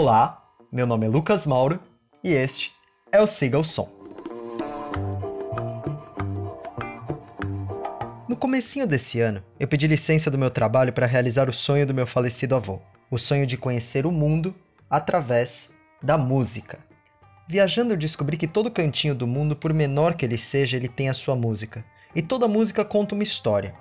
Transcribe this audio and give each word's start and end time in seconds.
Olá, 0.00 0.48
meu 0.70 0.86
nome 0.86 1.06
é 1.06 1.08
Lucas 1.08 1.44
Mauro 1.44 1.80
e 2.22 2.32
este 2.32 2.72
é 3.10 3.20
o 3.20 3.26
Siga 3.26 3.58
o 3.58 3.64
Som. 3.64 3.88
No 8.28 8.36
comecinho 8.36 8.86
desse 8.86 9.18
ano, 9.18 9.42
eu 9.58 9.66
pedi 9.66 9.88
licença 9.88 10.30
do 10.30 10.38
meu 10.38 10.50
trabalho 10.50 10.92
para 10.92 11.04
realizar 11.04 11.50
o 11.50 11.52
sonho 11.52 11.84
do 11.84 11.92
meu 11.92 12.06
falecido 12.06 12.54
avô, 12.54 12.80
o 13.10 13.18
sonho 13.18 13.44
de 13.44 13.56
conhecer 13.56 14.06
o 14.06 14.12
mundo 14.12 14.54
através 14.88 15.70
da 16.00 16.16
música. 16.16 16.78
Viajando 17.48 17.92
eu 17.92 17.98
descobri 17.98 18.36
que 18.36 18.46
todo 18.46 18.70
cantinho 18.70 19.16
do 19.16 19.26
mundo, 19.26 19.56
por 19.56 19.74
menor 19.74 20.14
que 20.14 20.24
ele 20.24 20.38
seja, 20.38 20.76
ele 20.76 20.86
tem 20.86 21.08
a 21.08 21.14
sua 21.14 21.34
música. 21.34 21.84
E 22.14 22.22
toda 22.22 22.46
música 22.46 22.84
conta 22.84 23.16
uma 23.16 23.24
história. 23.24 23.74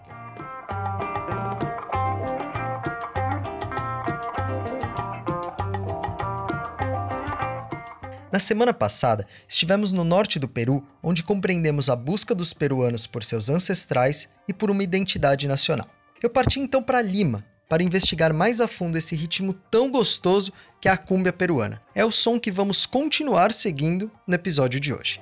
Na 8.37 8.39
semana 8.39 8.71
passada, 8.71 9.25
estivemos 9.49 9.91
no 9.91 10.03
norte 10.03 10.37
do 10.37 10.47
Peru, 10.47 10.85
onde 11.01 11.23
compreendemos 11.23 11.89
a 11.89 11.95
busca 11.95 12.35
dos 12.35 12.53
peruanos 12.53 13.07
por 13.07 13.23
seus 13.23 13.49
ancestrais 13.49 14.29
e 14.47 14.53
por 14.53 14.69
uma 14.69 14.83
identidade 14.83 15.47
nacional. 15.47 15.89
Eu 16.21 16.29
parti 16.29 16.59
então 16.59 16.83
para 16.83 17.01
Lima 17.01 17.43
para 17.67 17.81
investigar 17.81 18.31
mais 18.35 18.61
a 18.61 18.67
fundo 18.67 18.95
esse 18.95 19.15
ritmo 19.15 19.53
tão 19.53 19.89
gostoso 19.89 20.53
que 20.79 20.87
é 20.87 20.91
a 20.91 20.97
cúmbia 20.97 21.33
peruana. 21.33 21.81
É 21.95 22.05
o 22.05 22.11
som 22.11 22.39
que 22.39 22.51
vamos 22.51 22.85
continuar 22.85 23.51
seguindo 23.51 24.11
no 24.27 24.35
episódio 24.35 24.79
de 24.79 24.93
hoje. 24.93 25.19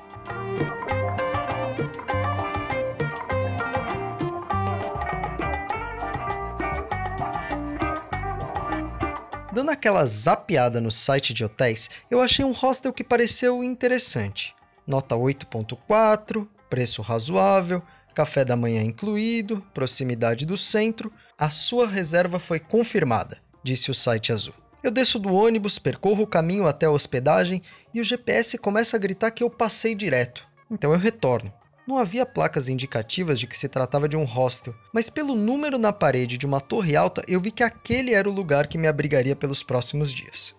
Dando 9.56 9.72
aquela 9.72 10.06
zapeada 10.06 10.82
no 10.82 10.92
site 10.92 11.34
de 11.34 11.42
hotéis, 11.42 11.90
eu 12.12 12.20
achei 12.20 12.44
um 12.44 12.52
hostel 12.52 12.92
que 12.92 13.06
pareceu 13.06 13.64
interessante. 13.64 14.54
Nota 14.86 15.16
8.4, 15.16 16.46
preço 16.70 17.02
razoável, 17.02 17.82
café 18.14 18.44
da 18.44 18.58
manhã 18.58 18.82
incluído, 18.84 19.66
proximidade 19.74 20.46
do 20.46 20.58
centro. 20.58 21.10
A 21.38 21.50
sua 21.50 21.88
reserva 21.88 22.38
foi 22.38 22.60
confirmada, 22.60 23.38
disse 23.64 23.90
o 23.90 23.96
site 23.96 24.34
azul. 24.34 24.54
Eu 24.84 24.92
desço 24.92 25.18
do 25.18 25.34
ônibus, 25.34 25.80
percorro 25.80 26.24
o 26.24 26.28
caminho 26.28 26.68
até 26.68 26.88
a 26.88 26.92
hospedagem 26.92 27.62
e 27.94 28.02
o 28.02 28.04
GPS 28.04 28.58
começa 28.58 28.98
a 28.98 29.00
gritar 29.00 29.32
que 29.32 29.42
eu 29.42 29.50
passei 29.50 29.96
direto. 29.96 30.46
Então 30.70 30.92
eu 30.92 31.00
retorno. 31.00 31.54
Não 31.88 32.00
havia 32.00 32.26
placas 32.26 32.68
indicativas 32.68 33.40
de 33.40 33.46
que 33.46 33.56
se 33.56 33.70
tratava 33.70 34.10
de 34.10 34.18
um 34.18 34.24
hostel, 34.24 34.74
mas 34.92 35.10
pelo 35.10 35.36
número 35.36 35.78
na 35.78 35.94
parede 35.94 36.36
de 36.36 36.46
uma 36.46 36.60
torre 36.60 36.96
alta 36.96 37.22
eu 37.28 37.40
vi 37.40 37.52
que 37.52 37.62
aquele 37.62 38.14
era 38.14 38.28
o 38.28 38.34
lugar 38.34 38.66
que 38.66 38.78
me 38.78 38.88
abrigaria 38.88 39.36
pelos 39.36 39.62
próximos 39.62 40.12
dias. 40.12 40.56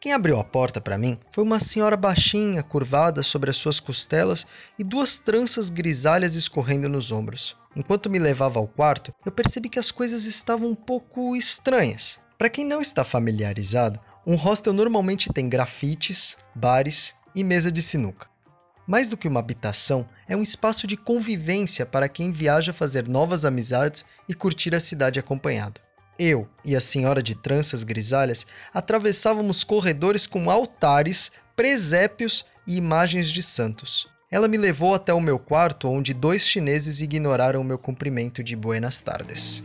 Quem 0.00 0.14
abriu 0.14 0.40
a 0.40 0.44
porta 0.44 0.80
para 0.80 0.96
mim 0.96 1.18
foi 1.30 1.44
uma 1.44 1.60
senhora 1.60 1.98
baixinha, 1.98 2.62
curvada 2.62 3.22
sobre 3.22 3.50
as 3.50 3.58
suas 3.58 3.78
costelas 3.78 4.46
e 4.78 4.82
duas 4.82 5.20
tranças 5.20 5.68
grisalhas 5.68 6.34
escorrendo 6.34 6.88
nos 6.88 7.12
ombros. 7.12 7.54
Enquanto 7.76 8.08
me 8.08 8.18
levava 8.18 8.58
ao 8.58 8.66
quarto, 8.66 9.12
eu 9.26 9.30
percebi 9.30 9.68
que 9.68 9.78
as 9.78 9.90
coisas 9.90 10.24
estavam 10.24 10.70
um 10.70 10.74
pouco 10.74 11.36
estranhas. 11.36 12.18
Para 12.38 12.48
quem 12.48 12.64
não 12.64 12.80
está 12.80 13.04
familiarizado, 13.04 14.00
um 14.26 14.34
hostel 14.34 14.72
normalmente 14.72 15.30
tem 15.30 15.46
grafites, 15.46 16.38
bares 16.54 17.14
e 17.34 17.44
mesa 17.44 17.70
de 17.70 17.82
sinuca. 17.82 18.29
Mais 18.90 19.08
do 19.08 19.16
que 19.16 19.28
uma 19.28 19.38
habitação, 19.38 20.04
é 20.28 20.34
um 20.34 20.42
espaço 20.42 20.84
de 20.84 20.96
convivência 20.96 21.86
para 21.86 22.08
quem 22.08 22.32
viaja 22.32 22.72
fazer 22.72 23.06
novas 23.06 23.44
amizades 23.44 24.04
e 24.28 24.34
curtir 24.34 24.74
a 24.74 24.80
cidade 24.80 25.16
acompanhado. 25.16 25.80
Eu 26.18 26.48
e 26.64 26.74
a 26.74 26.80
senhora 26.80 27.22
de 27.22 27.36
tranças 27.36 27.84
grisalhas 27.84 28.44
atravessávamos 28.74 29.62
corredores 29.62 30.26
com 30.26 30.50
altares, 30.50 31.30
presépios 31.54 32.44
e 32.66 32.78
imagens 32.78 33.30
de 33.30 33.44
santos. 33.44 34.08
Ela 34.28 34.48
me 34.48 34.58
levou 34.58 34.92
até 34.92 35.14
o 35.14 35.20
meu 35.20 35.38
quarto, 35.38 35.88
onde 35.88 36.12
dois 36.12 36.44
chineses 36.44 37.00
ignoraram 37.00 37.60
o 37.60 37.64
meu 37.64 37.78
cumprimento 37.78 38.42
de 38.42 38.56
buenas 38.56 39.00
tardes. 39.00 39.62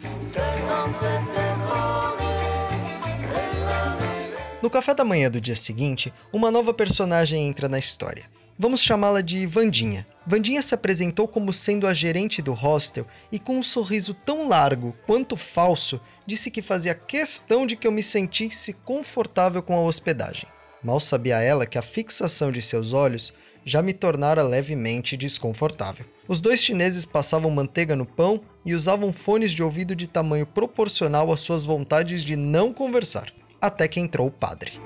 No 4.62 4.70
café 4.70 4.94
da 4.94 5.04
manhã 5.04 5.32
do 5.32 5.42
dia 5.42 5.56
seguinte, 5.56 6.14
uma 6.32 6.52
nova 6.52 6.72
personagem 6.76 7.48
entra 7.48 7.68
na 7.68 7.80
história. 7.80 8.35
Vamos 8.58 8.80
chamá-la 8.80 9.20
de 9.20 9.46
Vandinha. 9.46 10.08
Vandinha 10.26 10.62
se 10.62 10.74
apresentou 10.74 11.28
como 11.28 11.52
sendo 11.52 11.86
a 11.86 11.94
gerente 11.94 12.42
do 12.42 12.54
hostel 12.54 13.06
e 13.30 13.38
com 13.38 13.58
um 13.58 13.64
sorriso 13.64 14.14
tão 14.14 14.48
largo 14.48 14.96
quanto 15.06 15.36
falso, 15.36 16.00
disse 16.26 16.50
que 16.50 16.62
fazia 16.62 16.96
questão 16.96 17.68
de 17.68 17.76
que 17.76 17.86
eu 17.86 17.92
me 17.92 18.02
sentisse 18.02 18.72
confortável 18.72 19.62
com 19.62 19.76
a 19.76 19.82
hospedagem. 19.82 20.48
Mal 20.82 21.02
sabia 21.02 21.42
ela 21.42 21.66
que 21.66 21.78
a 21.78 21.82
fixação 21.82 22.50
de 22.50 22.62
seus 22.62 22.94
olhos 22.94 23.34
já 23.66 23.82
me 23.82 23.92
tornara 23.92 24.42
levemente 24.42 25.18
desconfortável. 25.18 26.06
Os 26.26 26.40
dois 26.40 26.62
chineses 26.64 27.06
passavam 27.06 27.52
manteiga 27.52 27.94
no 27.94 28.06
pão 28.06 28.40
e 28.66 28.74
usavam 28.74 29.12
fones 29.12 29.52
de 29.52 29.64
ouvido 29.64 29.94
de 29.94 30.08
tamanho 30.08 30.46
proporcional 30.46 31.30
às 31.30 31.42
suas 31.42 31.66
vontades 31.66 32.24
de 32.24 32.38
não 32.38 32.72
conversar. 32.72 33.34
Até 33.60 33.86
que 33.88 34.00
entrou 34.00 34.28
o 34.28 34.32
padre. 34.32 34.85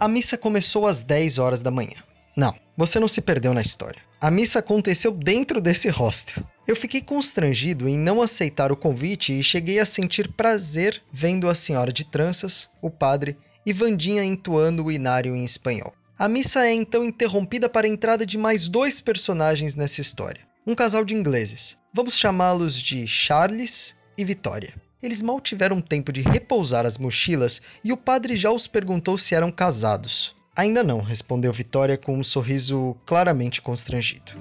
A 0.00 0.06
missa 0.06 0.38
começou 0.38 0.86
às 0.86 1.02
10 1.02 1.38
horas 1.38 1.60
da 1.60 1.72
manhã. 1.72 1.96
Não, 2.36 2.54
você 2.76 3.00
não 3.00 3.08
se 3.08 3.20
perdeu 3.20 3.52
na 3.52 3.60
história. 3.60 4.00
A 4.20 4.30
missa 4.30 4.60
aconteceu 4.60 5.10
dentro 5.10 5.60
desse 5.60 5.88
hostel. 5.88 6.44
Eu 6.68 6.76
fiquei 6.76 7.00
constrangido 7.00 7.88
em 7.88 7.98
não 7.98 8.22
aceitar 8.22 8.70
o 8.70 8.76
convite 8.76 9.36
e 9.36 9.42
cheguei 9.42 9.80
a 9.80 9.86
sentir 9.86 10.32
prazer 10.34 11.02
vendo 11.12 11.48
a 11.48 11.54
senhora 11.54 11.92
de 11.92 12.04
tranças, 12.04 12.68
o 12.80 12.90
padre 12.90 13.36
e 13.66 13.72
Vandinha 13.72 14.24
entoando 14.24 14.84
o 14.84 14.92
inário 14.92 15.34
em 15.34 15.44
espanhol. 15.44 15.92
A 16.16 16.28
missa 16.28 16.64
é 16.64 16.72
então 16.72 17.04
interrompida 17.04 17.68
para 17.68 17.86
a 17.86 17.90
entrada 17.90 18.24
de 18.24 18.38
mais 18.38 18.68
dois 18.68 19.00
personagens 19.00 19.74
nessa 19.74 20.00
história. 20.00 20.46
Um 20.64 20.76
casal 20.76 21.04
de 21.04 21.14
ingleses. 21.14 21.76
Vamos 21.92 22.16
chamá-los 22.16 22.80
de 22.80 23.04
Charles 23.08 23.96
e 24.16 24.24
Vitória. 24.24 24.74
Eles 25.00 25.22
mal 25.22 25.40
tiveram 25.40 25.80
tempo 25.80 26.10
de 26.10 26.22
repousar 26.22 26.84
as 26.84 26.98
mochilas 26.98 27.62
e 27.84 27.92
o 27.92 27.96
padre 27.96 28.36
já 28.36 28.50
os 28.50 28.66
perguntou 28.66 29.16
se 29.16 29.32
eram 29.32 29.50
casados. 29.50 30.34
Ainda 30.56 30.82
não, 30.82 31.00
respondeu 31.00 31.52
Vitória 31.52 31.96
com 31.96 32.18
um 32.18 32.24
sorriso 32.24 32.96
claramente 33.06 33.62
constrangido. 33.62 34.32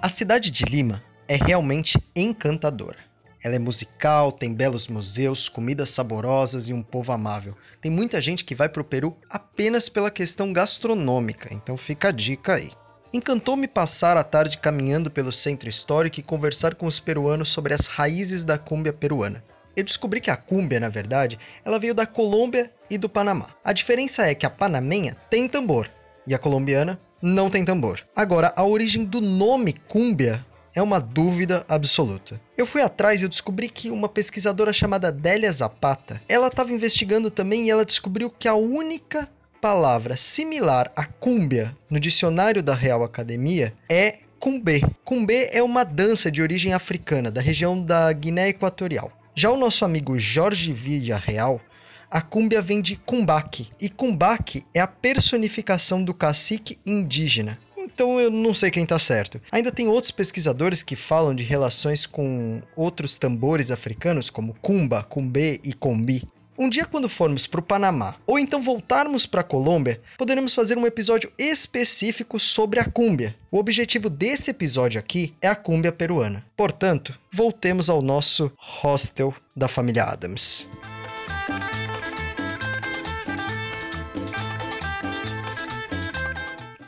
A 0.00 0.08
cidade 0.08 0.52
de 0.52 0.64
Lima 0.64 1.02
é 1.26 1.34
realmente 1.34 1.98
encantadora. 2.14 2.98
Ela 3.42 3.56
é 3.56 3.58
musical, 3.58 4.30
tem 4.30 4.54
belos 4.54 4.86
museus, 4.86 5.48
comidas 5.48 5.90
saborosas 5.90 6.68
e 6.68 6.72
um 6.72 6.82
povo 6.82 7.10
amável. 7.10 7.56
Tem 7.80 7.90
muita 7.90 8.22
gente 8.22 8.44
que 8.44 8.54
vai 8.54 8.68
para 8.68 8.82
o 8.82 8.84
Peru 8.84 9.16
apenas 9.28 9.88
pela 9.88 10.12
questão 10.12 10.52
gastronômica, 10.52 11.52
então 11.52 11.76
fica 11.76 12.08
a 12.08 12.12
dica 12.12 12.54
aí. 12.54 12.70
Encantou-me 13.14 13.68
passar 13.68 14.16
a 14.16 14.24
tarde 14.24 14.58
caminhando 14.58 15.08
pelo 15.08 15.32
centro 15.32 15.68
histórico 15.68 16.18
e 16.18 16.22
conversar 16.22 16.74
com 16.74 16.84
os 16.84 16.98
peruanos 16.98 17.48
sobre 17.48 17.72
as 17.72 17.86
raízes 17.86 18.44
da 18.44 18.58
cúmbia 18.58 18.92
peruana. 18.92 19.44
Eu 19.76 19.84
descobri 19.84 20.20
que 20.20 20.32
a 20.32 20.36
cúmbia, 20.36 20.80
na 20.80 20.88
verdade, 20.88 21.38
ela 21.64 21.78
veio 21.78 21.94
da 21.94 22.06
Colômbia 22.06 22.72
e 22.90 22.98
do 22.98 23.08
Panamá. 23.08 23.50
A 23.62 23.72
diferença 23.72 24.24
é 24.24 24.34
que 24.34 24.44
a 24.44 24.50
panamenha 24.50 25.16
tem 25.30 25.48
tambor 25.48 25.88
e 26.26 26.34
a 26.34 26.40
colombiana 26.40 27.00
não 27.22 27.48
tem 27.48 27.64
tambor. 27.64 28.00
Agora, 28.16 28.52
a 28.56 28.64
origem 28.64 29.04
do 29.04 29.20
nome 29.20 29.74
cúmbia 29.86 30.44
é 30.74 30.82
uma 30.82 30.98
dúvida 30.98 31.64
absoluta. 31.68 32.40
Eu 32.58 32.66
fui 32.66 32.82
atrás 32.82 33.20
e 33.20 33.24
eu 33.26 33.28
descobri 33.28 33.68
que 33.68 33.92
uma 33.92 34.08
pesquisadora 34.08 34.72
chamada 34.72 35.12
Délia 35.12 35.52
Zapata, 35.52 36.20
ela 36.28 36.48
estava 36.48 36.72
investigando 36.72 37.30
também 37.30 37.66
e 37.66 37.70
ela 37.70 37.84
descobriu 37.84 38.28
que 38.28 38.48
a 38.48 38.56
única 38.56 39.30
palavra 39.64 40.14
similar 40.14 40.92
a 40.94 41.06
cúmbia 41.06 41.74
no 41.88 41.98
dicionário 41.98 42.62
da 42.62 42.74
Real 42.74 43.02
Academia 43.02 43.72
é 43.88 44.18
cumbê. 44.38 44.82
Cumbê 45.02 45.48
é 45.54 45.62
uma 45.62 45.84
dança 45.84 46.30
de 46.30 46.42
origem 46.42 46.74
africana, 46.74 47.30
da 47.30 47.40
região 47.40 47.82
da 47.82 48.12
Guiné 48.12 48.50
Equatorial. 48.50 49.10
Já 49.34 49.50
o 49.50 49.56
nosso 49.56 49.82
amigo 49.82 50.18
Jorge 50.18 50.70
Villarreal, 50.70 51.62
a 52.10 52.20
cúmbia 52.20 52.60
vem 52.60 52.82
de 52.82 52.96
cumbaque, 52.96 53.70
e 53.80 53.88
cumbaque 53.88 54.66
é 54.74 54.80
a 54.80 54.86
personificação 54.86 56.04
do 56.04 56.12
cacique 56.12 56.78
indígena. 56.84 57.58
Então 57.74 58.20
eu 58.20 58.30
não 58.30 58.52
sei 58.52 58.70
quem 58.70 58.82
está 58.82 58.98
certo. 58.98 59.40
Ainda 59.50 59.72
tem 59.72 59.88
outros 59.88 60.10
pesquisadores 60.10 60.82
que 60.82 60.94
falam 60.94 61.34
de 61.34 61.42
relações 61.42 62.04
com 62.04 62.60
outros 62.76 63.16
tambores 63.16 63.70
africanos, 63.70 64.28
como 64.28 64.54
cumba, 64.60 65.02
cumbê 65.02 65.58
e 65.64 65.72
combi. 65.72 66.22
Um 66.56 66.68
dia, 66.68 66.86
quando 66.86 67.08
formos 67.08 67.48
para 67.48 67.58
o 67.58 67.62
Panamá 67.62 68.14
ou 68.24 68.38
então 68.38 68.62
voltarmos 68.62 69.26
para 69.26 69.40
a 69.40 69.44
Colômbia, 69.44 70.00
poderemos 70.16 70.54
fazer 70.54 70.78
um 70.78 70.86
episódio 70.86 71.32
específico 71.36 72.38
sobre 72.38 72.78
a 72.78 72.84
cúmbia. 72.84 73.34
O 73.50 73.58
objetivo 73.58 74.08
desse 74.08 74.52
episódio 74.52 75.00
aqui 75.00 75.34
é 75.42 75.48
a 75.48 75.56
cúmbia 75.56 75.90
peruana. 75.90 76.44
Portanto, 76.56 77.18
voltemos 77.32 77.90
ao 77.90 78.00
nosso 78.00 78.52
hostel 78.56 79.34
da 79.56 79.66
família 79.66 80.04
Adams. 80.04 80.68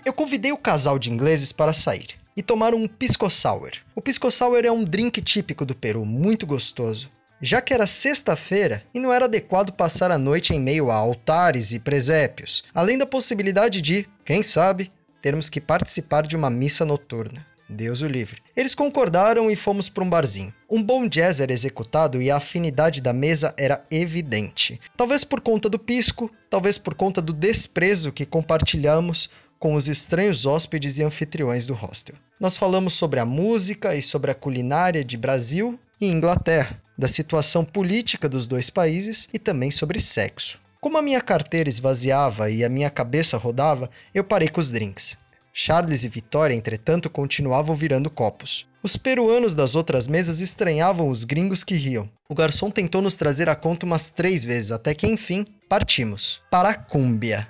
Eu 0.05 0.13
convidei 0.13 0.53
o 0.53 0.59
casal 0.59 0.97
de 0.97 1.13
ingleses 1.13 1.51
para 1.51 1.75
sair. 1.75 2.15
e 2.37 2.43
tomar 2.43 2.75
um 2.75 2.87
pisco 2.87 3.31
sour. 3.31 3.71
O 3.95 4.03
pisco 4.03 4.31
sour 4.31 4.63
é 4.63 4.71
um 4.71 4.85
drink 4.85 5.23
típico 5.23 5.65
do 5.65 5.75
Peru, 5.75 6.05
muito 6.05 6.47
gostoso. 6.47 7.11
Já 7.41 7.61
que 7.61 7.75
era 7.75 7.87
sexta-feira 7.87 8.83
e 8.95 8.99
não 8.99 9.13
era 9.13 9.27
adequado 9.27 9.73
passar 9.73 10.11
a 10.11 10.19
noite 10.19 10.55
em 10.55 10.61
meio 10.61 10.91
a 10.91 10.95
altares 10.95 11.73
e 11.73 11.79
presépios, 11.79 12.65
além 12.75 12.97
da 12.97 13.05
possibilidade 13.05 13.83
de, 13.83 14.09
quem 14.25 14.43
sabe, 14.43 14.91
termos 15.21 15.49
que 15.51 15.61
participar 15.61 16.27
de 16.27 16.35
uma 16.35 16.49
missa 16.49 16.85
noturna. 16.85 17.47
Deus 17.69 18.01
o 18.01 18.07
livre. 18.07 18.41
Eles 18.57 18.75
concordaram 18.75 19.51
e 19.51 19.57
fomos 19.57 19.89
para 19.89 20.05
um 20.05 20.09
barzinho. 20.09 20.55
Um 20.71 20.83
bom 20.83 21.07
jazz 21.09 21.41
era 21.41 21.53
executado 21.53 22.23
e 22.23 22.31
a 22.31 22.37
afinidade 22.37 23.03
da 23.03 23.13
mesa 23.13 23.53
era 23.57 23.85
evidente. 23.91 24.81
Talvez 24.97 25.25
por 25.25 25.41
conta 25.41 25.69
do 25.69 25.79
pisco, 25.79 26.31
talvez 26.49 26.79
por 26.79 26.95
conta 26.95 27.21
do 27.21 27.33
desprezo 27.33 28.13
que 28.13 28.25
compartilhamos 28.25 29.29
com 29.59 29.75
os 29.75 29.89
estranhos 29.89 30.47
hóspedes 30.47 30.99
e 30.99 31.05
anfitriões 31.05 31.67
do 31.67 31.75
hostel. 31.75 32.15
Nós 32.39 32.57
falamos 32.57 32.95
sobre 32.95 33.19
a 33.19 33.25
música 33.25 33.95
e 33.95 34.03
sobre 34.03 34.31
a 34.31 34.35
culinária 34.35 35.03
de 35.03 35.17
Brasil 35.17 35.79
e 36.01 36.07
Inglaterra, 36.07 36.81
da 36.97 37.09
situação 37.09 37.65
política 37.65 38.29
dos 38.29 38.49
dois 38.49 38.71
países 38.71 39.29
e 39.33 39.39
também 39.39 39.71
sobre 39.71 40.01
sexo. 40.01 40.61
Como 40.81 40.99
a 40.99 41.03
minha 41.03 41.21
carteira 41.21 41.69
esvaziava 41.69 42.51
e 42.51 42.65
a 42.65 42.69
minha 42.69 42.91
cabeça 42.91 43.37
rodava, 43.37 43.91
eu 44.15 44.23
parei 44.23 44.49
com 44.49 44.61
os 44.61 44.71
drinks. 44.71 45.19
Charles 45.53 46.05
e 46.05 46.09
Vitória, 46.09 46.55
entretanto, 46.55 47.09
continuavam 47.09 47.75
virando 47.75 48.11
copos. 48.11 48.67
Os 48.83 48.97
peruanos 48.97 49.55
das 49.55 49.75
outras 49.75 50.07
mesas 50.07 50.41
estranhavam 50.41 51.09
os 51.09 51.25
gringos 51.25 51.65
que 51.65 51.75
riam. 51.75 52.09
O 52.29 52.35
garçom 52.35 52.71
tentou 52.71 53.01
nos 53.01 53.17
trazer 53.17 53.49
a 53.49 53.55
conta 53.55 53.87
umas 53.87 54.11
três 54.11 54.45
vezes, 54.45 54.71
até 54.71 54.95
que 54.95 55.07
enfim 55.07 55.47
partimos. 55.69 56.43
Para 56.51 56.69
a 56.69 56.75
Cúmbia. 56.75 57.49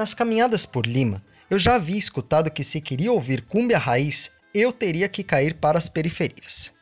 Nas 0.00 0.14
caminhadas 0.14 0.64
por 0.64 0.86
Lima, 0.86 1.22
eu 1.50 1.58
já 1.58 1.74
havia 1.74 1.98
escutado 1.98 2.50
que 2.50 2.64
se 2.64 2.80
queria 2.80 3.12
ouvir 3.12 3.42
cumbia 3.42 3.76
raiz, 3.76 4.30
eu 4.54 4.72
teria 4.72 5.06
que 5.10 5.22
cair 5.22 5.52
para 5.52 5.76
as 5.76 5.90
periferias. 5.90 6.72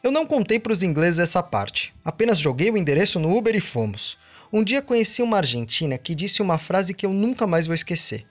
Eu 0.00 0.12
não 0.12 0.24
contei 0.24 0.60
para 0.60 0.72
os 0.72 0.80
ingleses 0.80 1.18
essa 1.18 1.42
parte, 1.42 1.92
apenas 2.04 2.38
joguei 2.38 2.70
o 2.70 2.78
endereço 2.78 3.18
no 3.18 3.36
Uber 3.36 3.56
e 3.56 3.60
fomos. 3.60 4.16
Um 4.52 4.62
dia 4.62 4.80
conheci 4.80 5.22
uma 5.22 5.38
argentina 5.38 5.98
que 5.98 6.14
disse 6.14 6.40
uma 6.40 6.56
frase 6.56 6.94
que 6.94 7.04
eu 7.04 7.12
nunca 7.12 7.48
mais 7.48 7.66
vou 7.66 7.74
esquecer: 7.74 8.24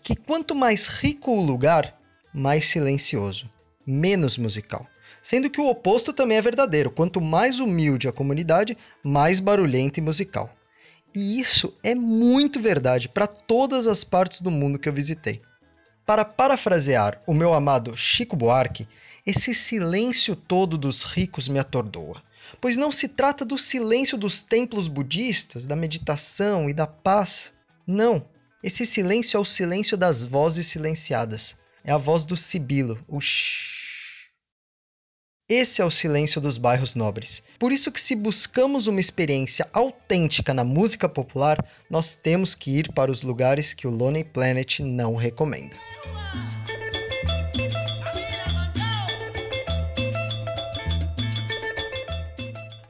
que 0.00 0.14
quanto 0.14 0.54
mais 0.54 0.86
rico 0.86 1.32
o 1.32 1.44
lugar, 1.44 1.98
mais 2.32 2.66
silencioso, 2.66 3.50
menos 3.84 4.38
musical. 4.38 4.86
Sendo 5.20 5.50
que 5.50 5.60
o 5.60 5.66
oposto 5.66 6.12
também 6.12 6.38
é 6.38 6.42
verdadeiro: 6.42 6.88
quanto 6.88 7.20
mais 7.20 7.58
humilde 7.58 8.06
a 8.06 8.12
comunidade, 8.12 8.78
mais 9.02 9.40
barulhenta 9.40 9.98
e 9.98 10.02
musical. 10.04 10.54
E 11.14 11.40
isso 11.40 11.72
é 11.82 11.94
muito 11.94 12.60
verdade 12.60 13.08
para 13.08 13.26
todas 13.26 13.86
as 13.86 14.04
partes 14.04 14.40
do 14.40 14.50
mundo 14.50 14.78
que 14.78 14.88
eu 14.88 14.92
visitei. 14.92 15.40
Para 16.04 16.24
parafrasear 16.24 17.20
o 17.26 17.34
meu 17.34 17.52
amado 17.52 17.96
Chico 17.96 18.36
Buarque, 18.36 18.86
esse 19.26 19.54
silêncio 19.54 20.36
todo 20.36 20.78
dos 20.78 21.02
ricos 21.02 21.48
me 21.48 21.58
atordoa. 21.58 22.22
Pois 22.60 22.76
não 22.76 22.92
se 22.92 23.08
trata 23.08 23.44
do 23.44 23.58
silêncio 23.58 24.16
dos 24.16 24.40
templos 24.40 24.86
budistas, 24.86 25.66
da 25.66 25.74
meditação 25.74 26.70
e 26.70 26.72
da 26.72 26.86
paz. 26.86 27.52
Não. 27.86 28.24
Esse 28.62 28.86
silêncio 28.86 29.36
é 29.36 29.40
o 29.40 29.44
silêncio 29.44 29.96
das 29.96 30.24
vozes 30.24 30.66
silenciadas. 30.66 31.56
É 31.82 31.92
a 31.92 31.98
voz 31.98 32.24
do 32.24 32.36
sibilo, 32.36 32.98
o 33.08 33.20
shh. 33.20 33.75
Esse 35.48 35.80
é 35.80 35.84
o 35.84 35.92
silêncio 35.92 36.40
dos 36.40 36.58
bairros 36.58 36.96
nobres. 36.96 37.40
Por 37.56 37.70
isso 37.70 37.92
que 37.92 38.00
se 38.00 38.16
buscamos 38.16 38.88
uma 38.88 38.98
experiência 38.98 39.68
autêntica 39.72 40.52
na 40.52 40.64
música 40.64 41.08
popular, 41.08 41.64
nós 41.88 42.16
temos 42.16 42.52
que 42.52 42.76
ir 42.76 42.92
para 42.92 43.12
os 43.12 43.22
lugares 43.22 43.72
que 43.72 43.86
o 43.86 43.90
Lonely 43.90 44.24
Planet 44.24 44.80
não 44.80 45.14
recomenda. 45.14 45.76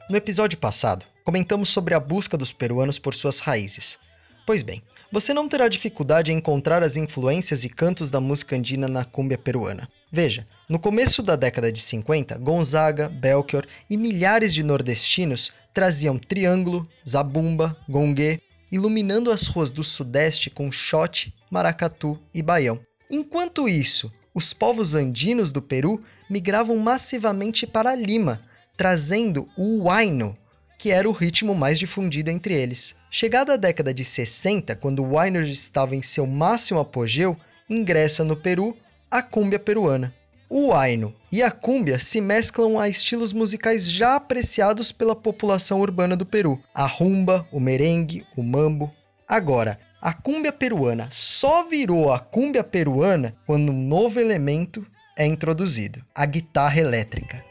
No 0.09 0.17
episódio 0.17 0.57
passado, 0.57 1.05
comentamos 1.23 1.69
sobre 1.69 1.93
a 1.93 1.99
busca 1.99 2.35
dos 2.35 2.51
peruanos 2.51 2.97
por 2.97 3.13
suas 3.13 3.37
raízes. 3.37 3.99
Pois 4.47 4.63
bem, 4.63 4.81
você 5.11 5.31
não 5.31 5.47
terá 5.47 5.67
dificuldade 5.67 6.31
em 6.31 6.37
encontrar 6.37 6.81
as 6.81 6.95
influências 6.95 7.63
e 7.63 7.69
cantos 7.69 8.09
da 8.09 8.19
música 8.19 8.55
andina 8.55 8.87
na 8.87 9.05
cúmbia 9.05 9.37
peruana. 9.37 9.87
Veja, 10.11 10.47
no 10.69 10.79
começo 10.79 11.21
da 11.21 11.35
década 11.35 11.71
de 11.71 11.81
50, 11.81 12.37
Gonzaga, 12.37 13.09
Belchior 13.09 13.65
e 13.89 13.97
milhares 13.97 14.53
de 14.53 14.63
nordestinos 14.63 15.51
traziam 15.73 16.17
triângulo, 16.17 16.87
zabumba, 17.07 17.77
gongue, 17.89 18.41
iluminando 18.71 19.31
as 19.31 19.47
ruas 19.47 19.71
do 19.71 19.83
sudeste 19.83 20.49
com 20.49 20.71
shot, 20.71 21.33
maracatu 21.51 22.19
e 22.33 22.41
baião. 22.41 22.79
Enquanto 23.11 23.67
isso, 23.67 24.11
os 24.33 24.53
povos 24.53 24.93
andinos 24.93 25.51
do 25.51 25.61
Peru 25.61 26.01
migravam 26.29 26.77
massivamente 26.77 27.67
para 27.67 27.95
Lima, 27.95 28.39
trazendo 28.77 29.47
o 29.57 29.83
huayno, 29.83 30.37
que 30.79 30.89
era 30.89 31.09
o 31.09 31.13
ritmo 31.13 31.53
mais 31.53 31.77
difundido 31.77 32.29
entre 32.29 32.53
eles. 32.53 32.95
Chegada 33.09 33.53
a 33.53 33.57
década 33.57 33.93
de 33.93 34.03
60, 34.03 34.75
quando 34.75 35.03
o 35.03 35.13
huayno 35.13 35.41
estava 35.41 35.95
em 35.95 36.01
seu 36.01 36.25
máximo 36.25 36.79
apogeu, 36.79 37.35
ingressa 37.69 38.23
no 38.23 38.35
Peru 38.35 38.75
a 39.09 39.21
cúmbia 39.21 39.59
peruana. 39.59 40.13
O 40.49 40.67
huayno 40.67 41.13
e 41.31 41.43
a 41.43 41.51
cúmbia 41.51 41.99
se 41.99 42.21
mesclam 42.21 42.79
a 42.79 42.87
estilos 42.87 43.33
musicais 43.33 43.89
já 43.89 44.15
apreciados 44.15 44.91
pela 44.91 45.15
população 45.15 45.81
urbana 45.81 46.15
do 46.15 46.25
Peru: 46.25 46.59
a 46.73 46.85
rumba, 46.85 47.45
o 47.51 47.59
merengue, 47.59 48.25
o 48.35 48.43
mambo. 48.43 48.91
Agora, 49.27 49.77
a 50.01 50.13
cúmbia 50.13 50.53
peruana 50.53 51.09
só 51.11 51.67
virou 51.67 52.13
a 52.13 52.19
cúmbia 52.19 52.63
peruana 52.63 53.35
quando 53.45 53.71
um 53.71 53.87
novo 53.87 54.19
elemento 54.19 54.85
é 55.17 55.25
introduzido: 55.25 56.01
a 56.15 56.25
guitarra 56.25 56.79
elétrica. 56.79 57.46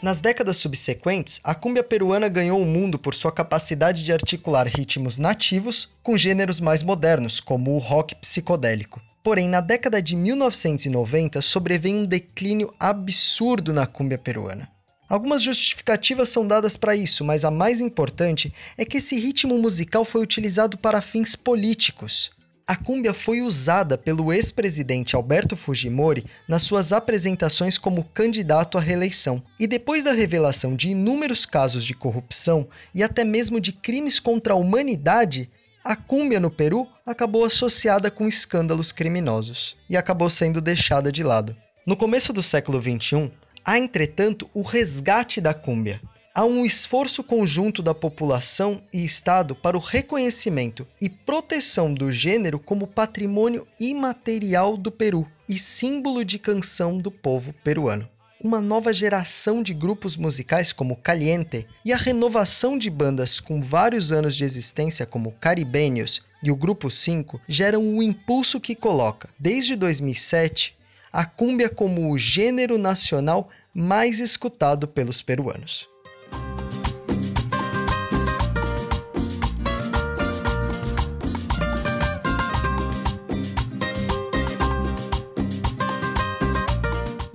Nas 0.00 0.20
décadas 0.20 0.58
subsequentes, 0.58 1.40
a 1.42 1.56
cúmbia 1.56 1.82
peruana 1.82 2.28
ganhou 2.28 2.62
o 2.62 2.64
mundo 2.64 3.00
por 3.00 3.16
sua 3.16 3.32
capacidade 3.32 4.04
de 4.04 4.12
articular 4.12 4.64
ritmos 4.68 5.18
nativos 5.18 5.88
com 6.04 6.16
gêneros 6.16 6.60
mais 6.60 6.84
modernos, 6.84 7.40
como 7.40 7.74
o 7.74 7.78
rock 7.78 8.14
psicodélico. 8.14 9.02
Porém, 9.24 9.48
na 9.48 9.60
década 9.60 10.00
de 10.00 10.14
1990 10.14 11.42
sobrevém 11.42 11.96
um 11.96 12.06
declínio 12.06 12.72
absurdo 12.78 13.72
na 13.72 13.88
cúmbia 13.88 14.18
peruana. 14.18 14.68
Algumas 15.08 15.42
justificativas 15.42 16.28
são 16.28 16.46
dadas 16.46 16.76
para 16.76 16.94
isso, 16.94 17.24
mas 17.24 17.44
a 17.44 17.50
mais 17.50 17.80
importante 17.80 18.52
é 18.76 18.84
que 18.84 18.98
esse 18.98 19.18
ritmo 19.18 19.58
musical 19.58 20.04
foi 20.04 20.22
utilizado 20.22 20.78
para 20.78 21.02
fins 21.02 21.34
políticos 21.34 22.30
a 22.68 22.76
cúmbia 22.76 23.14
foi 23.14 23.40
usada 23.40 23.96
pelo 23.96 24.30
ex-presidente 24.30 25.16
Alberto 25.16 25.56
Fujimori 25.56 26.26
nas 26.46 26.60
suas 26.64 26.92
apresentações 26.92 27.78
como 27.78 28.04
candidato 28.04 28.76
à 28.76 28.80
reeleição. 28.82 29.42
E 29.58 29.66
depois 29.66 30.04
da 30.04 30.12
revelação 30.12 30.76
de 30.76 30.90
inúmeros 30.90 31.46
casos 31.46 31.82
de 31.82 31.94
corrupção 31.94 32.68
e 32.94 33.02
até 33.02 33.24
mesmo 33.24 33.58
de 33.58 33.72
crimes 33.72 34.20
contra 34.20 34.52
a 34.52 34.56
humanidade, 34.56 35.48
a 35.82 35.96
cúmbia 35.96 36.38
no 36.38 36.50
Peru 36.50 36.86
acabou 37.06 37.42
associada 37.42 38.10
com 38.10 38.28
escândalos 38.28 38.92
criminosos 38.92 39.74
e 39.88 39.96
acabou 39.96 40.28
sendo 40.28 40.60
deixada 40.60 41.10
de 41.10 41.22
lado. 41.22 41.56
No 41.86 41.96
começo 41.96 42.34
do 42.34 42.42
século 42.42 42.82
XXI, 42.82 43.32
há 43.64 43.78
entretanto 43.78 44.46
o 44.52 44.60
resgate 44.60 45.40
da 45.40 45.54
cúmbia, 45.54 46.02
há 46.34 46.44
um 46.44 46.64
esforço 46.64 47.22
conjunto 47.24 47.82
da 47.82 47.94
população 47.94 48.80
e 48.92 49.04
Estado 49.04 49.54
para 49.54 49.76
o 49.76 49.80
reconhecimento 49.80 50.86
e 51.00 51.08
proteção 51.08 51.92
do 51.92 52.12
gênero 52.12 52.58
como 52.58 52.86
patrimônio 52.86 53.66
imaterial 53.80 54.76
do 54.76 54.90
Peru 54.90 55.26
e 55.48 55.58
símbolo 55.58 56.24
de 56.24 56.38
canção 56.38 56.98
do 56.98 57.10
povo 57.10 57.52
peruano. 57.64 58.08
Uma 58.40 58.60
nova 58.60 58.94
geração 58.94 59.62
de 59.62 59.74
grupos 59.74 60.16
musicais 60.16 60.72
como 60.72 60.94
Caliente 60.94 61.66
e 61.84 61.92
a 61.92 61.96
renovação 61.96 62.78
de 62.78 62.88
bandas 62.88 63.40
com 63.40 63.60
vários 63.60 64.12
anos 64.12 64.36
de 64.36 64.44
existência 64.44 65.04
como 65.04 65.32
Caribenhos 65.32 66.22
e 66.42 66.50
o 66.50 66.56
Grupo 66.56 66.88
5 66.88 67.40
geram 67.48 67.82
o 67.82 67.96
um 67.96 68.02
impulso 68.02 68.60
que 68.60 68.76
coloca, 68.76 69.28
desde 69.40 69.74
2007, 69.74 70.76
a 71.12 71.24
cúmbia 71.24 71.68
como 71.68 72.12
o 72.12 72.18
gênero 72.18 72.78
nacional 72.78 73.48
mais 73.74 74.20
escutado 74.20 74.86
pelos 74.86 75.20
peruanos. 75.20 75.88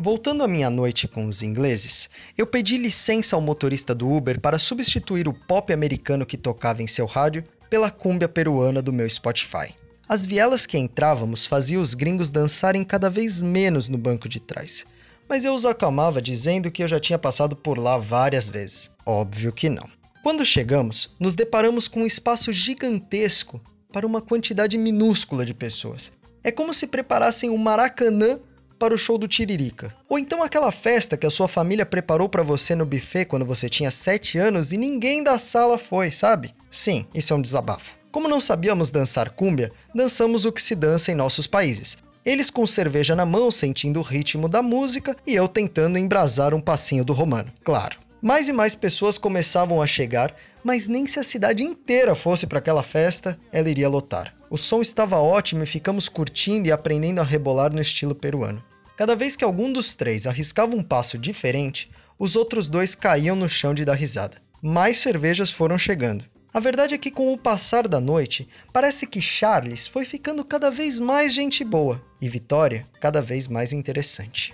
Voltando 0.04 0.44
à 0.44 0.50
minha 0.50 0.70
noite 0.70 1.08
com 1.08 1.28
os 1.28 1.42
ingleses, 1.42 2.10
eu 2.38 2.46
pedi 2.46 2.78
licença 2.78 3.38
ao 3.38 3.42
motorista 3.42 3.96
do 3.96 4.12
Uber 4.12 4.38
para 4.38 4.60
substituir 4.60 5.30
o 5.30 5.34
pop 5.34 5.72
americano 5.72 6.26
que 6.26 6.36
tocava 6.36 6.84
em 6.84 6.88
seu 6.88 7.06
rádio 7.06 7.42
pela 7.70 7.90
cúmbia 7.90 8.28
peruana 8.28 8.82
do 8.82 8.92
meu 8.92 9.10
Spotify. 9.10 9.74
As 10.06 10.26
vielas 10.26 10.66
que 10.66 10.78
entrávamos 10.78 11.46
faziam 11.46 11.82
os 11.82 11.94
gringos 11.94 12.32
dançarem 12.32 12.84
cada 12.84 13.10
vez 13.10 13.42
menos 13.42 13.88
no 13.88 13.98
banco 13.98 14.28
de 14.28 14.42
trás. 14.42 14.86
Mas 15.30 15.46
eu 15.46 15.56
os 15.56 15.66
acalmava 15.66 16.22
dizendo 16.22 16.70
que 16.70 16.84
eu 16.84 16.88
já 16.90 17.00
tinha 17.00 17.18
passado 17.18 17.56
por 17.56 17.78
lá 17.78 17.98
várias 17.98 18.50
vezes. 18.50 18.92
Óbvio 19.06 19.54
que 19.54 19.70
não. 19.70 19.88
Quando 20.22 20.46
chegamos, 20.46 21.12
nos 21.18 21.34
deparamos 21.34 21.88
com 21.88 22.02
um 22.02 22.06
espaço 22.06 22.52
gigantesco 22.52 23.62
para 23.90 24.06
uma 24.06 24.20
quantidade 24.20 24.78
minúscula 24.78 25.46
de 25.46 25.54
pessoas. 25.54 26.12
É 26.44 26.52
como 26.52 26.74
se 26.74 26.88
preparassem 26.88 27.50
um 27.50 27.58
Maracanã 27.58 28.38
para 28.84 28.94
o 28.94 28.98
show 28.98 29.18
do 29.18 29.30
Tiririca. 29.30 29.96
Ou 30.10 30.20
então 30.20 30.44
aquela 30.44 30.70
festa 30.70 31.16
que 31.16 31.26
a 31.26 31.30
sua 31.30 31.48
família 31.48 31.86
preparou 31.86 32.28
para 32.28 32.44
você 32.44 32.76
no 32.76 32.86
buffet 32.86 33.24
quando 33.24 33.46
você 33.46 33.70
tinha 33.70 33.90
7 33.90 34.38
anos 34.38 34.74
e 34.74 34.78
ninguém 34.78 35.24
da 35.24 35.40
sala 35.40 35.78
foi, 35.78 36.12
sabe? 36.12 36.54
Sim, 36.70 37.06
isso 37.16 37.32
é 37.32 37.36
um 37.38 37.42
desabafo. 37.42 37.96
Como 38.12 38.28
não 38.28 38.42
sabíamos 38.42 38.92
dançar 38.92 39.30
cúmbia, 39.30 39.72
dançamos 39.96 40.44
o 40.44 40.52
que 40.52 40.62
se 40.62 40.76
dança 40.76 41.14
em 41.14 41.16
nossos 41.16 41.48
países. 41.48 41.98
Eles 42.26 42.50
com 42.50 42.68
cerveja 42.68 43.16
na 43.16 43.26
mão, 43.26 43.50
sentindo 43.50 44.02
o 44.02 44.04
ritmo 44.04 44.50
da 44.50 44.62
música, 44.62 45.16
e 45.26 45.34
eu 45.34 45.48
tentando 45.48 45.98
embrasar 45.98 46.54
um 46.54 46.60
passinho 46.60 47.06
do 47.06 47.14
romano. 47.14 47.54
Claro. 47.64 47.98
Mais 48.22 48.50
e 48.50 48.54
mais 48.54 48.76
pessoas 48.76 49.18
começavam 49.18 49.82
a 49.82 49.88
chegar, 49.88 50.36
mas 50.62 50.90
nem 50.90 51.08
se 51.08 51.20
a 51.20 51.24
cidade 51.24 51.64
inteira 51.64 52.16
fosse 52.16 52.46
para 52.48 52.60
aquela 52.60 52.84
festa, 52.84 53.40
ela 53.50 53.70
iria 53.70 53.88
lotar. 53.88 54.34
O 54.50 54.58
som 54.58 54.82
estava 54.82 55.18
ótimo 55.20 55.64
e 55.64 55.66
ficamos 55.66 56.08
curtindo 56.08 56.68
e 56.68 56.72
aprendendo 56.72 57.20
a 57.20 57.24
rebolar 57.24 57.74
no 57.74 57.82
estilo 57.82 58.14
peruano. 58.14 58.64
Cada 58.96 59.16
vez 59.16 59.36
que 59.36 59.44
algum 59.44 59.74
dos 59.74 59.96
três 59.96 60.28
arriscava 60.28 60.76
um 60.76 60.84
passo 60.84 61.18
diferente, 61.18 61.90
os 62.20 62.36
outros 62.36 62.68
dois 62.68 62.94
caíam 62.94 63.36
no 63.36 63.50
chão 63.50 63.74
de 63.74 63.84
dar 63.84 63.96
risada. 63.96 64.38
Mais 64.62 64.98
cervejas 64.98 65.50
foram 65.50 65.80
chegando. 65.80 66.24
A 66.54 66.60
verdade 66.60 66.94
é 66.94 66.98
que, 67.00 67.10
com 67.10 67.34
o 67.34 67.38
passar 67.38 67.88
da 67.88 68.00
noite, 68.00 68.48
parece 68.72 69.08
que 69.08 69.20
Charles 69.20 69.88
foi 69.88 70.06
ficando 70.06 70.46
cada 70.46 70.70
vez 70.70 71.00
mais 71.00 71.34
gente 71.34 71.64
boa 71.64 72.00
e 72.22 72.30
Vitória 72.30 72.86
cada 73.02 73.20
vez 73.20 73.48
mais 73.48 73.74
interessante. 73.74 74.54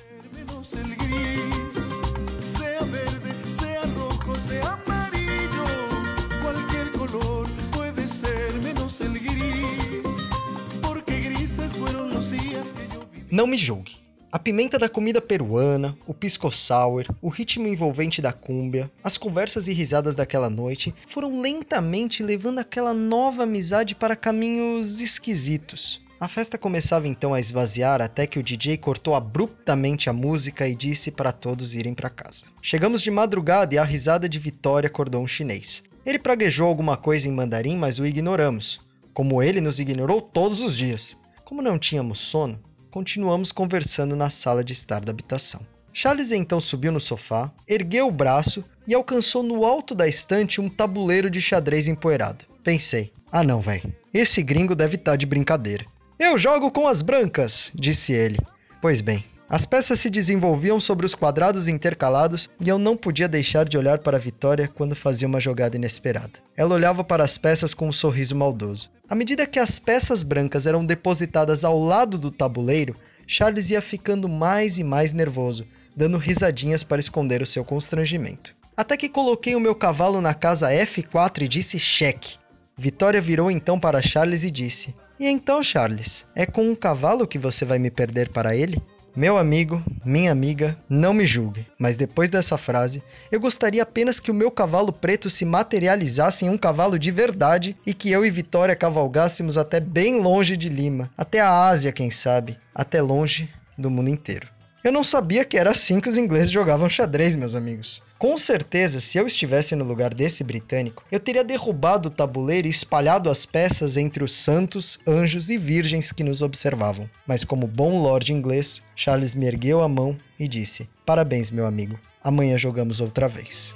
Não 13.30 13.46
me 13.46 13.58
julgue. 13.58 13.99
A 14.32 14.38
pimenta 14.38 14.78
da 14.78 14.88
comida 14.88 15.20
peruana, 15.20 15.98
o 16.06 16.14
pisco 16.14 16.52
sour, 16.52 17.04
o 17.20 17.30
ritmo 17.30 17.68
envolvente 17.68 18.22
da 18.22 18.32
cúmbia, 18.32 18.92
as 19.04 19.18
conversas 19.18 19.68
e 19.68 19.74
risadas 19.74 20.14
daquela 20.14 20.52
noite 20.52 20.94
foram 21.08 21.42
lentamente 21.42 22.22
levando 22.22 22.60
aquela 22.60 22.94
nova 22.94 23.42
amizade 23.42 23.96
para 23.96 24.16
caminhos 24.16 25.02
esquisitos. 25.02 26.00
A 26.20 26.28
festa 26.28 26.60
começava 26.60 27.08
então 27.08 27.34
a 27.34 27.40
esvaziar 27.40 28.04
até 28.04 28.28
que 28.28 28.38
o 28.38 28.44
DJ 28.44 28.78
cortou 28.78 29.16
abruptamente 29.16 30.12
a 30.12 30.14
música 30.14 30.68
e 30.68 30.76
disse 30.76 31.10
para 31.10 31.32
todos 31.32 31.74
irem 31.74 31.96
para 31.96 32.12
casa. 32.12 32.46
Chegamos 32.62 33.02
de 33.02 33.10
madrugada 33.10 33.74
e 33.74 33.80
a 33.80 33.84
risada 33.84 34.30
de 34.30 34.38
Vitória 34.38 34.88
acordou 34.88 35.24
um 35.24 35.28
chinês. 35.28 35.82
Ele 36.06 36.20
praguejou 36.20 36.68
alguma 36.68 36.96
coisa 36.96 37.28
em 37.28 37.32
mandarim, 37.32 37.78
mas 37.78 37.98
o 37.98 38.06
ignoramos, 38.06 38.80
como 39.12 39.42
ele 39.42 39.60
nos 39.60 39.80
ignorou 39.80 40.22
todos 40.22 40.62
os 40.62 40.78
dias. 40.78 41.18
Como 41.44 41.64
não 41.64 41.80
tínhamos 41.80 42.20
sono, 42.20 42.60
continuamos 42.92 43.52
conversando 43.52 44.16
na 44.16 44.30
sala 44.30 44.64
de 44.64 44.74
estar 44.74 45.04
da 45.04 45.12
habitação. 45.12 45.66
Charles 45.94 46.32
então 46.32 46.60
subiu 46.60 46.92
no 46.92 47.00
sofá, 47.00 47.52
ergueu 47.68 48.08
o 48.08 48.12
braço 48.12 48.64
e 48.88 48.94
alcançou 48.94 49.44
no 49.44 49.66
alto 49.66 49.94
da 49.94 50.08
estante 50.08 50.62
um 50.62 50.70
tabuleiro 50.70 51.30
de 51.30 51.42
xadrez 51.42 51.88
empoeirado. 51.88 52.46
Pensei, 52.64 53.12
ah 53.32 53.44
não, 53.44 53.62
velho, 53.62 53.94
esse 54.14 54.42
gringo 54.42 54.76
deve 54.76 54.96
estar 54.96 55.12
tá 55.12 55.18
de 55.18 55.26
brincadeira. 55.26 55.86
Eu 56.18 56.38
jogo 56.38 56.72
com 56.72 56.88
as 56.88 57.02
brancas, 57.02 57.72
disse 57.74 58.12
ele. 58.12 58.38
Pois 58.82 59.02
bem, 59.02 59.24
as 59.50 59.66
peças 59.66 60.00
se 60.00 60.12
desenvolviam 60.12 60.80
sobre 60.80 61.08
os 61.08 61.16
quadrados 61.16 61.68
intercalados 61.68 62.48
e 62.62 62.70
eu 62.70 62.78
não 62.78 62.96
podia 62.96 63.28
deixar 63.28 63.68
de 63.68 63.80
olhar 63.80 63.98
para 63.98 64.20
Vitória 64.20 64.68
quando 64.68 64.96
fazia 64.96 65.28
uma 65.28 65.40
jogada 65.40 65.76
inesperada. 65.76 66.34
Ela 66.56 66.76
olhava 66.76 67.04
para 67.04 67.24
as 67.24 67.36
peças 67.40 67.74
com 67.74 67.88
um 67.90 67.92
sorriso 67.92 68.36
maldoso. 68.36 68.92
À 69.10 69.16
medida 69.16 69.48
que 69.48 69.58
as 69.58 69.80
peças 69.80 70.22
brancas 70.22 70.68
eram 70.68 70.86
depositadas 70.86 71.64
ao 71.64 71.80
lado 71.80 72.20
do 72.20 72.30
tabuleiro, 72.30 72.96
Charles 73.26 73.72
ia 73.72 73.82
ficando 73.82 74.30
mais 74.30 74.78
e 74.78 74.84
mais 74.84 75.14
nervoso, 75.14 75.66
dando 75.96 76.20
risadinhas 76.20 76.84
para 76.84 77.00
esconder 77.00 77.42
o 77.42 77.48
seu 77.48 77.66
constrangimento. 77.66 78.56
Até 78.78 78.96
que 78.96 79.10
coloquei 79.10 79.56
o 79.56 79.60
meu 79.60 79.74
cavalo 79.74 80.22
na 80.22 80.36
casa 80.36 80.70
F4 80.70 81.42
e 81.42 81.48
disse 81.48 81.80
cheque. 81.80 82.38
Vitória 82.78 83.20
virou 83.20 83.50
então 83.50 83.80
para 83.80 84.02
Charles 84.02 84.44
e 84.44 84.52
disse: 84.52 84.94
E 85.20 85.28
então, 85.28 85.62
Charles, 85.64 86.26
é 86.36 86.46
com 86.46 86.70
um 86.70 86.76
cavalo 86.76 87.28
que 87.28 87.40
você 87.40 87.66
vai 87.66 87.80
me 87.80 87.90
perder 87.90 88.30
para 88.30 88.56
ele? 88.56 88.80
Meu 89.20 89.38
amigo, 89.38 89.84
minha 90.06 90.32
amiga, 90.32 90.78
não 90.88 91.14
me 91.14 91.26
julgue, 91.26 91.68
mas 91.78 91.98
depois 91.98 92.30
dessa 92.30 92.58
frase, 92.58 93.04
eu 93.30 93.38
gostaria 93.38 93.84
apenas 93.84 94.18
que 94.18 94.32
o 94.32 94.34
meu 94.34 94.50
cavalo 94.50 94.94
preto 94.94 95.30
se 95.30 95.44
materializasse 95.44 96.46
em 96.46 96.50
um 96.50 96.58
cavalo 96.58 96.98
de 96.98 97.12
verdade 97.12 97.76
e 97.86 97.94
que 97.94 98.10
eu 98.10 98.24
e 98.26 98.32
Vitória 98.32 98.78
cavalgássemos 98.78 99.58
até 99.58 99.82
bem 99.82 100.22
longe 100.22 100.56
de 100.56 100.70
Lima, 100.70 101.12
até 101.18 101.42
a 101.42 101.68
Ásia, 101.68 101.92
quem 101.92 102.10
sabe, 102.10 102.58
até 102.74 103.02
longe 103.02 103.50
do 103.78 103.90
mundo 103.90 104.10
inteiro. 104.10 104.48
Eu 104.82 104.94
não 104.94 105.04
sabia 105.04 105.44
que 105.44 105.58
era 105.58 105.72
assim 105.72 106.00
que 106.00 106.08
os 106.08 106.18
ingleses 106.18 106.50
jogavam 106.50 106.88
xadrez, 106.88 107.36
meus 107.36 107.54
amigos. 107.54 108.02
Com 108.18 108.38
certeza, 108.38 109.02
se 109.02 109.18
eu 109.18 109.28
estivesse 109.28 109.76
no 109.76 109.84
lugar 109.84 110.14
desse 110.14 110.42
britânico, 110.42 111.04
eu 111.12 111.20
teria 111.20 111.44
derrubado 111.44 112.08
o 112.08 112.12
tabuleiro 112.12 112.66
e 112.66 112.70
espalhado 112.70 113.30
as 113.30 113.46
peças 113.46 113.98
entre 113.98 114.24
os 114.24 114.34
santos, 114.34 114.98
anjos 115.06 115.50
e 115.50 115.58
virgens 115.58 116.14
que 116.14 116.24
nos 116.24 116.42
observavam. 116.42 117.10
Mas 117.28 117.44
como 117.44 117.68
bom 117.68 118.02
lord 118.02 118.32
inglês, 118.32 118.82
Charles 118.96 119.36
me 119.36 119.48
ergueu 119.48 119.82
a 119.82 119.90
mão 119.90 120.18
e 120.40 120.48
disse: 120.48 120.88
Parabéns, 121.06 121.52
meu 121.52 121.66
amigo. 121.66 122.00
Amanhã 122.24 122.58
jogamos 122.58 123.02
outra 123.02 123.28
vez. 123.28 123.76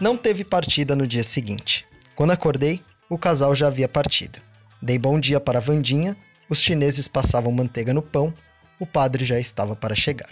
Não 0.00 0.16
teve 0.16 0.44
partida 0.44 0.96
no 0.96 1.06
dia 1.06 1.22
seguinte. 1.22 1.86
Quando 2.16 2.30
acordei, 2.30 2.82
o 3.10 3.18
casal 3.18 3.54
já 3.54 3.66
havia 3.66 3.86
partido. 3.86 4.40
Dei 4.80 4.98
bom 4.98 5.20
dia 5.20 5.38
para 5.38 5.58
a 5.58 5.60
Vandinha, 5.60 6.16
os 6.48 6.58
chineses 6.58 7.06
passavam 7.06 7.52
manteiga 7.52 7.92
no 7.92 8.00
pão, 8.00 8.32
o 8.80 8.86
padre 8.86 9.22
já 9.22 9.38
estava 9.38 9.76
para 9.76 9.94
chegar. 9.94 10.30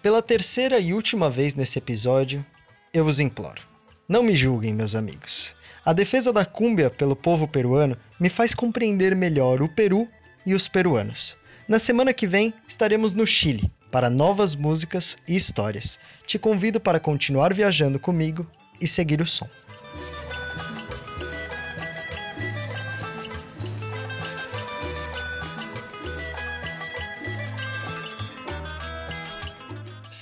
Pela 0.00 0.22
terceira 0.22 0.78
e 0.78 0.94
última 0.94 1.28
vez 1.28 1.56
nesse 1.56 1.76
episódio, 1.76 2.46
eu 2.94 3.04
vos 3.04 3.18
imploro. 3.18 3.62
Não 4.08 4.22
me 4.22 4.36
julguem, 4.36 4.72
meus 4.72 4.94
amigos. 4.94 5.56
A 5.84 5.92
defesa 5.92 6.32
da 6.32 6.44
cúmbia 6.44 6.88
pelo 6.88 7.16
povo 7.16 7.48
peruano 7.48 7.96
me 8.20 8.30
faz 8.30 8.54
compreender 8.54 9.16
melhor 9.16 9.60
o 9.60 9.68
Peru 9.68 10.06
e 10.46 10.54
os 10.54 10.68
peruanos. 10.68 11.36
Na 11.66 11.80
semana 11.80 12.12
que 12.12 12.28
vem 12.28 12.54
estaremos 12.66 13.12
no 13.12 13.26
Chile 13.26 13.68
para 13.90 14.08
novas 14.08 14.54
músicas 14.54 15.16
e 15.26 15.34
histórias. 15.34 15.98
Te 16.26 16.38
convido 16.38 16.80
para 16.80 17.00
continuar 17.00 17.52
viajando 17.52 17.98
comigo 17.98 18.46
e 18.80 18.86
seguir 18.86 19.20
o 19.20 19.26
som. 19.26 19.48